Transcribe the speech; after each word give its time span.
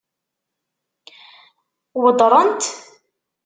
Weddṛen-t? 2.01 2.61